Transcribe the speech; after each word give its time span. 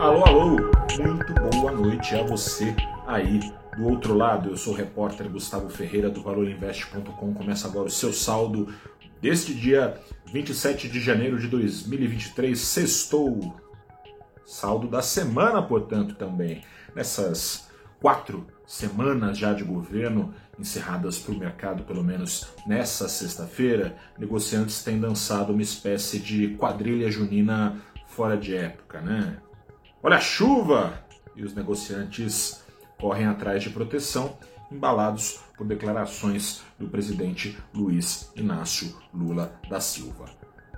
Alô, 0.00 0.24
alô, 0.24 0.56
muito 0.98 1.34
boa 1.34 1.72
noite 1.72 2.14
a 2.14 2.22
você 2.22 2.74
aí 3.06 3.38
do 3.76 3.86
outro 3.86 4.14
lado. 4.14 4.48
Eu 4.48 4.56
sou 4.56 4.72
o 4.72 4.76
repórter 4.76 5.28
Gustavo 5.28 5.68
Ferreira 5.68 6.08
do 6.08 6.22
ValorInvest.com. 6.22 7.34
Começa 7.34 7.68
agora 7.68 7.86
o 7.86 7.90
seu 7.90 8.10
saldo 8.10 8.72
deste 9.20 9.52
dia 9.52 10.00
27 10.32 10.88
de 10.88 10.98
janeiro 11.00 11.38
de 11.38 11.48
2023, 11.48 12.58
sextou. 12.58 13.54
Saldo 14.42 14.88
da 14.88 15.02
semana, 15.02 15.60
portanto, 15.60 16.14
também. 16.14 16.64
Nessas 16.96 17.68
quatro 18.00 18.46
semanas 18.66 19.36
já 19.36 19.52
de 19.52 19.64
governo, 19.64 20.34
encerradas 20.58 21.18
para 21.18 21.34
o 21.34 21.38
mercado, 21.38 21.82
pelo 21.84 22.02
menos 22.02 22.48
nessa 22.66 23.06
sexta-feira, 23.06 23.94
negociantes 24.18 24.82
têm 24.82 24.98
dançado 24.98 25.52
uma 25.52 25.60
espécie 25.60 26.18
de 26.18 26.56
quadrilha 26.56 27.10
junina 27.10 27.76
fora 28.06 28.34
de 28.34 28.56
época, 28.56 29.02
né? 29.02 29.36
Olha 30.02 30.16
a 30.16 30.20
chuva! 30.20 31.04
E 31.36 31.44
os 31.44 31.54
negociantes 31.54 32.64
correm 32.98 33.26
atrás 33.26 33.62
de 33.62 33.68
proteção, 33.68 34.38
embalados 34.72 35.40
por 35.58 35.66
declarações 35.66 36.62
do 36.78 36.88
presidente 36.88 37.58
Luiz 37.74 38.32
Inácio 38.34 38.96
Lula 39.12 39.60
da 39.68 39.78
Silva. 39.78 40.24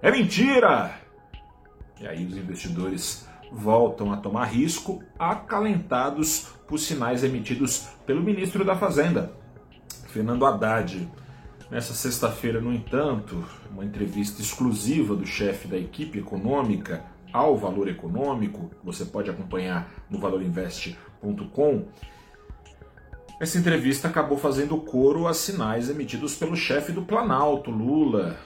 É 0.00 0.12
mentira! 0.12 0.94
E 2.00 2.06
aí 2.06 2.24
os 2.24 2.36
investidores 2.36 3.26
voltam 3.50 4.12
a 4.12 4.16
tomar 4.18 4.44
risco, 4.44 5.02
acalentados 5.18 6.52
por 6.68 6.78
sinais 6.78 7.24
emitidos 7.24 7.88
pelo 8.06 8.22
ministro 8.22 8.64
da 8.64 8.76
Fazenda, 8.76 9.32
Fernando 10.06 10.46
Haddad. 10.46 11.10
Nessa 11.68 11.92
sexta-feira, 11.92 12.60
no 12.60 12.72
entanto, 12.72 13.44
uma 13.72 13.84
entrevista 13.84 14.40
exclusiva 14.40 15.16
do 15.16 15.26
chefe 15.26 15.66
da 15.66 15.76
equipe 15.76 16.20
econômica 16.20 17.17
ao 17.32 17.56
Valor 17.56 17.88
Econômico, 17.88 18.70
você 18.82 19.04
pode 19.04 19.30
acompanhar 19.30 19.90
no 20.08 20.18
valorinvest.com. 20.18 21.84
Essa 23.40 23.58
entrevista 23.58 24.08
acabou 24.08 24.36
fazendo 24.36 24.76
coro 24.78 25.28
a 25.28 25.34
sinais 25.34 25.88
emitidos 25.88 26.34
pelo 26.34 26.56
chefe 26.56 26.90
do 26.90 27.02
Planalto, 27.02 27.70
Lula, 27.70 28.36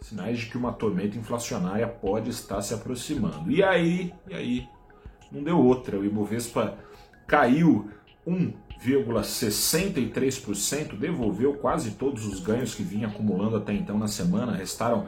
sinais 0.00 0.40
de 0.40 0.46
que 0.46 0.58
uma 0.58 0.72
tormenta 0.72 1.16
inflacionária 1.16 1.86
pode 1.86 2.30
estar 2.30 2.60
se 2.60 2.74
aproximando. 2.74 3.48
E 3.50 3.62
aí, 3.62 4.12
e 4.28 4.34
aí, 4.34 4.68
não 5.30 5.42
deu 5.42 5.58
outra. 5.58 5.98
O 5.98 6.04
Ibovespa 6.04 6.76
caiu 7.26 7.88
1,63%, 8.26 10.98
devolveu 10.98 11.54
quase 11.54 11.92
todos 11.92 12.26
os 12.26 12.40
ganhos 12.40 12.74
que 12.74 12.82
vinha 12.82 13.06
acumulando 13.06 13.56
até 13.56 13.72
então 13.72 13.96
na 13.96 14.08
semana, 14.08 14.56
restaram 14.56 15.06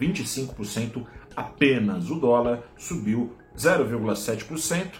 0,25% 0.00 1.06
apenas. 1.36 2.10
O 2.10 2.16
dólar 2.18 2.62
subiu 2.76 3.36
0,7%, 3.56 4.92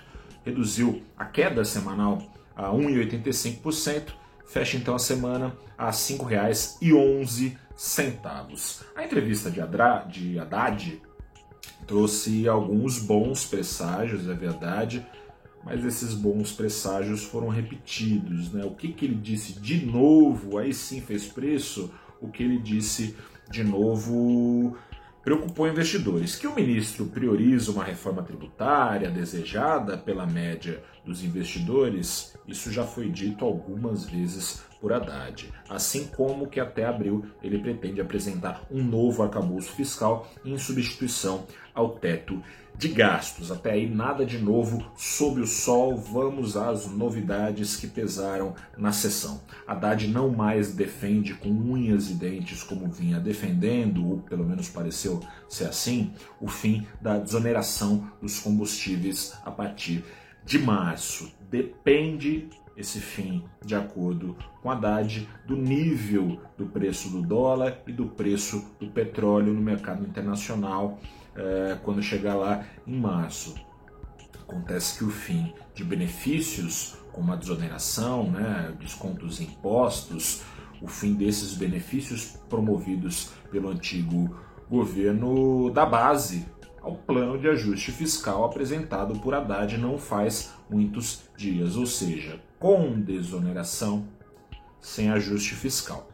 reduziu 0.44 1.02
a 1.16 1.24
queda 1.24 1.64
semanal 1.64 2.22
a 2.54 2.70
1,85%, 2.70 4.12
fecha 4.46 4.76
então 4.76 4.94
a 4.94 4.98
semana 4.98 5.56
a 5.78 5.86
R$ 5.86 5.92
5,11 5.92 7.56
centavos. 7.76 8.82
A 8.94 9.04
entrevista 9.04 9.50
de, 9.50 9.60
Adra, 9.60 10.04
de 10.06 10.38
Haddad 10.38 11.00
trouxe 11.86 12.46
alguns 12.46 12.98
bons 12.98 13.46
presságios, 13.46 14.28
é 14.28 14.34
verdade, 14.34 15.06
mas 15.64 15.84
esses 15.84 16.14
bons 16.14 16.52
presságios 16.52 17.24
foram 17.24 17.48
repetidos. 17.48 18.52
Né? 18.52 18.64
O 18.64 18.72
que, 18.72 18.92
que 18.92 19.04
ele 19.04 19.14
disse 19.14 19.58
de 19.58 19.84
novo, 19.86 20.58
aí 20.58 20.74
sim 20.74 21.00
fez 21.00 21.26
preço, 21.26 21.90
o 22.20 22.28
que 22.28 22.42
ele 22.42 22.58
disse 22.58 23.16
de 23.50 23.64
novo 23.64 24.76
preocupou 25.22 25.68
investidores. 25.68 26.36
Que 26.36 26.46
o 26.46 26.54
ministro 26.54 27.06
prioriza 27.06 27.70
uma 27.70 27.84
reforma 27.84 28.22
tributária 28.22 29.10
desejada 29.10 29.96
pela 29.96 30.26
média 30.26 30.82
dos 31.04 31.22
investidores, 31.24 32.36
isso 32.46 32.70
já 32.72 32.84
foi 32.84 33.08
dito 33.08 33.44
algumas 33.44 34.04
vezes 34.04 34.62
por 34.80 34.92
Haddad. 34.92 35.52
Assim 35.68 36.06
como 36.06 36.48
que 36.48 36.58
até 36.58 36.84
abril 36.84 37.24
ele 37.42 37.58
pretende 37.58 38.00
apresentar 38.00 38.64
um 38.70 38.82
novo 38.82 39.22
arcabouço 39.22 39.72
fiscal 39.72 40.28
em 40.44 40.56
substituição 40.56 41.46
ao 41.74 41.90
teto 41.90 42.42
de 42.80 42.88
gastos. 42.88 43.52
Até 43.52 43.72
aí 43.72 43.88
nada 43.88 44.24
de 44.24 44.38
novo 44.38 44.90
sob 44.96 45.42
o 45.42 45.46
sol, 45.46 45.98
vamos 45.98 46.56
às 46.56 46.86
novidades 46.86 47.76
que 47.76 47.86
pesaram 47.86 48.54
na 48.76 48.90
sessão. 48.90 49.42
Haddad 49.66 50.08
não 50.08 50.30
mais 50.30 50.74
defende 50.74 51.34
com 51.34 51.50
unhas 51.50 52.08
e 52.08 52.14
dentes 52.14 52.62
como 52.62 52.90
vinha 52.90 53.20
defendendo, 53.20 54.08
ou 54.08 54.18
pelo 54.20 54.46
menos 54.46 54.70
pareceu 54.70 55.20
ser 55.46 55.66
assim, 55.66 56.14
o 56.40 56.48
fim 56.48 56.86
da 57.02 57.18
desoneração 57.18 58.10
dos 58.20 58.40
combustíveis 58.40 59.34
a 59.44 59.50
partir 59.50 60.02
de 60.42 60.58
março. 60.58 61.30
Depende 61.50 62.48
esse 62.74 62.98
fim 62.98 63.44
de 63.62 63.74
acordo 63.74 64.34
com 64.62 64.70
Haddad 64.70 65.28
do 65.46 65.54
nível 65.54 66.40
do 66.56 66.64
preço 66.64 67.10
do 67.10 67.20
dólar 67.20 67.82
e 67.86 67.92
do 67.92 68.06
preço 68.06 68.74
do 68.80 68.88
petróleo 68.88 69.52
no 69.52 69.60
mercado 69.60 70.02
internacional 70.02 70.98
é, 71.34 71.78
quando 71.82 72.02
chegar 72.02 72.34
lá 72.34 72.64
em 72.86 72.98
março. 72.98 73.54
Acontece 74.40 74.98
que 74.98 75.04
o 75.04 75.10
fim 75.10 75.54
de 75.74 75.84
benefícios, 75.84 76.96
como 77.12 77.32
a 77.32 77.36
desoneração, 77.36 78.30
né, 78.30 78.74
descontos 78.80 79.40
impostos, 79.40 80.42
o 80.82 80.88
fim 80.88 81.14
desses 81.14 81.54
benefícios 81.54 82.36
promovidos 82.48 83.30
pelo 83.50 83.68
antigo 83.68 84.34
governo 84.68 85.70
da 85.70 85.84
base 85.84 86.46
ao 86.82 86.94
plano 86.94 87.38
de 87.38 87.48
ajuste 87.48 87.92
fiscal 87.92 88.44
apresentado 88.44 89.18
por 89.20 89.34
Haddad 89.34 89.76
não 89.76 89.98
faz 89.98 90.54
muitos 90.68 91.22
dias, 91.36 91.76
ou 91.76 91.86
seja, 91.86 92.40
com 92.58 93.00
desoneração, 93.00 94.06
sem 94.80 95.10
ajuste 95.10 95.54
fiscal. 95.54 96.08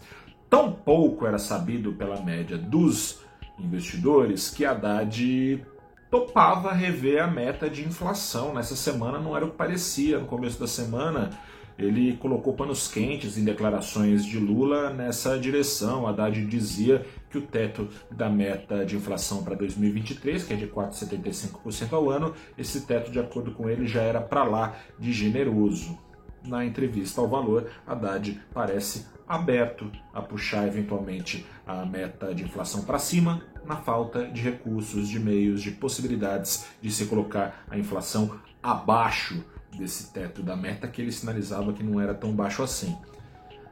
Tão 0.51 0.73
pouco 0.73 1.27
era 1.27 1.39
sabido 1.39 1.93
pela 1.93 2.21
média 2.23 2.57
dos 2.57 3.21
investidores 3.59 4.51
que 4.51 4.65
Haddad 4.65 5.65
topava 6.11 6.73
rever 6.73 7.23
a 7.23 7.27
meta 7.27 7.69
de 7.69 7.85
inflação. 7.85 8.55
Nessa 8.55 8.77
semana 8.77 9.19
não 9.19 9.37
era 9.37 9.45
o 9.45 9.51
que 9.51 9.57
parecia. 9.57 10.19
No 10.19 10.27
começo 10.27 10.59
da 10.59 10.67
semana, 10.67 11.31
ele 11.79 12.17
colocou 12.17 12.55
panos 12.55 12.89
quentes 12.89 13.37
em 13.37 13.45
declarações 13.45 14.25
de 14.25 14.39
Lula 14.39 14.91
nessa 14.91 15.39
direção. 15.39 16.07
Haddad 16.07 16.45
dizia 16.47 17.05
que 17.29 17.39
o 17.39 17.43
teto 17.43 17.89
da 18.11 18.31
meta 18.31 18.85
de 18.85 18.97
inflação 18.97 19.43
para 19.43 19.55
2023, 19.55 20.45
que 20.45 20.55
é 20.55 20.57
de 20.57 20.67
4,75% 20.67 21.93
ao 21.93 22.11
ano, 22.11 22.35
esse 22.57 22.83
teto, 22.83 23.11
de 23.11 23.19
acordo 23.19 23.53
com 23.53 23.69
ele, 23.69 23.87
já 23.87 24.03
era 24.03 24.21
para 24.21 24.45
lá 24.45 24.77
de 24.99 25.13
generoso. 25.13 25.99
Na 26.45 26.65
entrevista 26.65 27.21
ao 27.21 27.29
Valor, 27.29 27.69
Haddad 27.87 28.41
parece 28.55 29.07
aberto 29.29 29.91
a 30.13 30.23
puxar 30.23 30.67
eventualmente 30.67 31.47
a 31.67 31.85
meta 31.85 32.35
de 32.35 32.45
inflação 32.45 32.85
para 32.85 32.99
cima, 32.99 33.43
na 33.65 33.77
falta 33.77 34.27
de 34.27 34.41
recursos, 34.41 35.09
de 35.09 35.19
meios, 35.19 35.63
de 35.63 35.73
possibilidades 35.73 36.67
de 36.81 36.91
se 36.91 37.07
colocar 37.07 37.65
a 37.69 37.77
inflação 37.77 38.39
abaixo 38.63 39.45
desse 39.77 40.13
teto 40.13 40.43
da 40.43 40.57
meta 40.57 40.89
que 40.89 41.03
ele 41.03 41.13
sinalizava 41.13 41.73
que 41.73 41.83
não 41.83 42.01
era 42.01 42.15
tão 42.15 42.33
baixo 42.33 42.63
assim. 42.63 42.97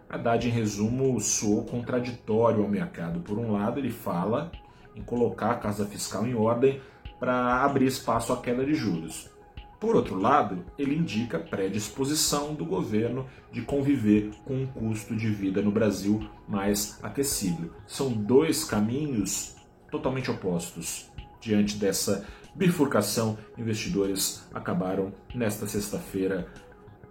Haddad, 0.08 0.46
em 0.46 0.50
resumo, 0.50 1.18
soou 1.20 1.64
contraditório 1.64 2.62
ao 2.62 2.68
mercado. 2.68 3.20
Por 3.20 3.38
um 3.38 3.52
lado, 3.52 3.78
ele 3.80 3.90
fala 3.90 4.52
em 4.94 5.02
colocar 5.02 5.52
a 5.52 5.56
casa 5.56 5.86
fiscal 5.86 6.26
em 6.26 6.34
ordem 6.34 6.80
para 7.18 7.64
abrir 7.64 7.86
espaço 7.86 8.32
à 8.32 8.40
queda 8.40 8.64
de 8.64 8.74
juros. 8.74 9.33
Por 9.80 9.96
outro 9.96 10.18
lado, 10.18 10.64
ele 10.78 10.96
indica 10.96 11.38
predisposição 11.38 12.54
do 12.54 12.64
governo 12.64 13.26
de 13.52 13.62
conviver 13.62 14.30
com 14.44 14.54
um 14.54 14.66
custo 14.66 15.14
de 15.14 15.28
vida 15.28 15.60
no 15.60 15.70
Brasil 15.70 16.28
mais 16.48 16.98
aquecido. 17.02 17.74
São 17.86 18.10
dois 18.12 18.64
caminhos 18.64 19.56
totalmente 19.90 20.30
opostos. 20.30 21.10
Diante 21.40 21.76
dessa 21.76 22.26
bifurcação, 22.54 23.36
investidores 23.58 24.48
acabaram 24.54 25.12
nesta 25.34 25.66
sexta-feira 25.66 26.46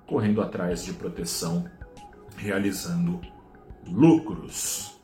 correndo 0.08 0.42
atrás 0.42 0.84
de 0.84 0.94
proteção, 0.94 1.70
realizando 2.36 3.22
lucros. 3.86 5.00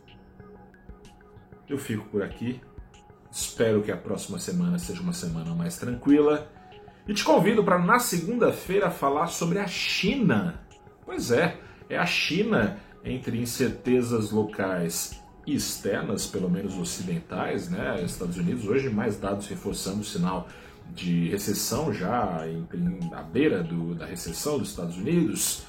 Eu 1.68 1.78
fico 1.78 2.06
por 2.10 2.24
aqui. 2.24 2.60
Espero 3.32 3.84
que 3.84 3.92
a 3.92 3.98
próxima 3.98 4.40
semana 4.40 4.80
seja 4.80 5.02
uma 5.02 5.14
semana 5.14 5.54
mais 5.54 5.78
tranquila 5.78 6.50
e 7.10 7.14
te 7.16 7.24
convido 7.24 7.64
para 7.64 7.80
na 7.80 7.98
segunda-feira 7.98 8.92
falar 8.92 9.26
sobre 9.26 9.58
a 9.58 9.66
China. 9.66 10.62
Pois 11.04 11.32
é, 11.32 11.58
é 11.90 11.98
a 11.98 12.06
China 12.06 12.78
entre 13.04 13.42
incertezas 13.42 14.30
locais 14.30 15.20
e 15.48 15.56
externas, 15.56 16.28
pelo 16.28 16.48
menos 16.48 16.78
ocidentais, 16.78 17.68
né? 17.68 18.00
Estados 18.06 18.38
Unidos 18.38 18.68
hoje 18.68 18.92
mais 18.92 19.20
dados 19.20 19.48
reforçando 19.48 20.02
o 20.02 20.04
sinal 20.04 20.48
de 20.94 21.30
recessão 21.30 21.92
já 21.92 22.48
em, 22.48 22.68
em, 22.78 23.12
à 23.12 23.24
beira 23.24 23.64
do, 23.64 23.96
da 23.96 24.06
recessão 24.06 24.60
dos 24.60 24.70
Estados 24.70 24.96
Unidos. 24.96 25.64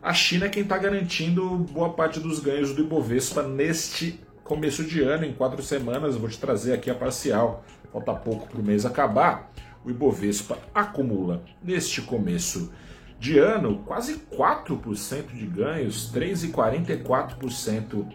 A 0.00 0.14
China 0.14 0.46
é 0.46 0.48
quem 0.48 0.62
está 0.62 0.78
garantindo 0.78 1.58
boa 1.72 1.92
parte 1.92 2.20
dos 2.20 2.38
ganhos 2.38 2.72
do 2.72 2.82
Ibovespa 2.82 3.42
neste 3.42 4.20
começo 4.44 4.84
de 4.84 5.02
ano, 5.02 5.24
em 5.24 5.32
quatro 5.32 5.60
semanas. 5.60 6.14
Eu 6.14 6.20
vou 6.20 6.28
te 6.28 6.38
trazer 6.38 6.72
aqui 6.72 6.88
a 6.88 6.94
parcial, 6.94 7.64
falta 7.92 8.14
pouco 8.14 8.46
para 8.46 8.60
o 8.60 8.62
mês 8.62 8.86
acabar. 8.86 9.50
O 9.84 9.90
Ibovespa 9.90 10.58
acumula 10.74 11.42
neste 11.62 12.02
começo 12.02 12.72
de 13.18 13.38
ano 13.38 13.82
quase 13.84 14.18
4% 14.32 15.32
de 15.34 15.46
ganhos, 15.46 16.12
3,44% 16.12 18.06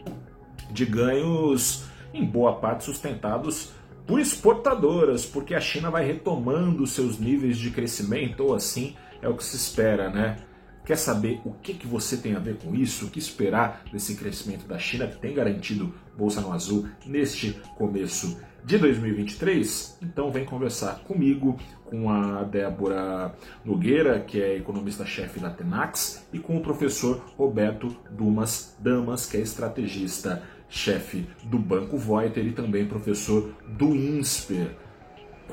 de 0.72 0.86
ganhos, 0.86 1.86
em 2.14 2.24
boa 2.26 2.56
parte 2.56 2.84
sustentados 2.86 3.72
por 4.06 4.20
exportadoras, 4.20 5.26
porque 5.26 5.56
a 5.56 5.62
China 5.62 5.90
vai 5.90 6.06
retomando 6.06 6.86
seus 6.86 7.18
níveis 7.18 7.58
de 7.58 7.72
crescimento, 7.72 8.44
ou 8.44 8.54
assim 8.54 8.96
é 9.22 9.28
o 9.30 9.36
que 9.36 9.44
se 9.44 9.56
espera, 9.56 10.10
né? 10.10 10.38
Quer 10.86 10.98
saber 10.98 11.40
o 11.46 11.52
que, 11.52 11.74
que 11.74 11.88
você 11.88 12.18
tem 12.18 12.36
a 12.36 12.40
ver 12.40 12.58
com 12.58 12.76
isso? 12.76 13.06
O 13.06 13.10
que 13.10 13.18
esperar 13.18 13.84
desse 13.92 14.16
crescimento 14.16 14.68
da 14.68 14.78
China 14.78 15.08
que 15.08 15.18
tem 15.18 15.34
garantido 15.34 15.94
Bolsa 16.18 16.42
no 16.42 16.52
Azul 16.52 16.88
neste 17.06 17.54
começo 17.78 18.38
de 18.66 18.78
2023? 18.78 20.00
Então 20.02 20.30
vem 20.30 20.44
conversar 20.44 21.00
comigo, 21.06 21.58
com 21.86 22.10
a 22.10 22.44
Débora 22.44 23.34
Nogueira, 23.64 24.20
que 24.20 24.42
é 24.42 24.58
economista-chefe 24.58 25.40
da 25.40 25.50
Tenax, 25.50 26.28
e 26.34 26.40
com 26.40 26.58
o 26.58 26.62
professor 26.62 27.24
Roberto 27.38 27.96
Dumas 28.12 28.76
Damas, 28.78 29.26
que 29.26 29.38
é 29.38 29.40
estrategista-chefe 29.40 31.30
do 31.46 31.58
Banco 31.58 31.98
Voiter 31.98 32.46
e 32.46 32.52
também 32.52 32.86
professor 32.86 33.54
do 33.70 33.96
INSPER. 33.96 34.76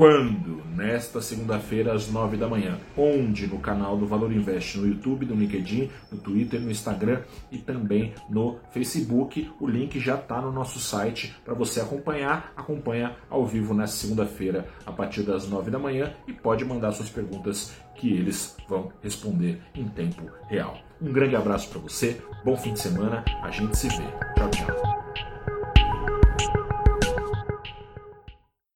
Quando? 0.00 0.62
Nesta 0.74 1.20
segunda-feira, 1.20 1.92
às 1.92 2.10
nove 2.10 2.38
da 2.38 2.48
manhã. 2.48 2.78
Onde? 2.96 3.46
No 3.46 3.58
canal 3.58 3.98
do 3.98 4.06
Valor 4.06 4.32
Invest, 4.32 4.78
no 4.78 4.86
YouTube, 4.86 5.26
no 5.26 5.34
LinkedIn, 5.34 5.90
no 6.10 6.16
Twitter, 6.16 6.58
no 6.58 6.70
Instagram 6.70 7.20
e 7.52 7.58
também 7.58 8.14
no 8.30 8.58
Facebook. 8.70 9.52
O 9.60 9.66
link 9.66 10.00
já 10.00 10.14
está 10.14 10.40
no 10.40 10.50
nosso 10.50 10.78
site 10.78 11.36
para 11.44 11.52
você 11.52 11.82
acompanhar. 11.82 12.50
Acompanha 12.56 13.14
ao 13.28 13.44
vivo 13.44 13.74
nesta 13.74 13.98
segunda-feira, 13.98 14.66
a 14.86 14.90
partir 14.90 15.20
das 15.20 15.46
nove 15.46 15.70
da 15.70 15.78
manhã, 15.78 16.14
e 16.26 16.32
pode 16.32 16.64
mandar 16.64 16.92
suas 16.92 17.10
perguntas 17.10 17.70
que 17.94 18.10
eles 18.10 18.56
vão 18.66 18.90
responder 19.02 19.60
em 19.74 19.86
tempo 19.86 20.22
real. 20.48 20.78
Um 20.98 21.12
grande 21.12 21.36
abraço 21.36 21.68
para 21.68 21.78
você, 21.78 22.22
bom 22.42 22.56
fim 22.56 22.72
de 22.72 22.80
semana, 22.80 23.22
a 23.42 23.50
gente 23.50 23.76
se 23.76 23.88
vê. 23.88 24.06
Tchau, 24.34 24.48
tchau. 24.48 25.29